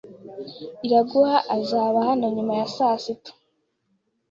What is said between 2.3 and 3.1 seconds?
nyuma ya saa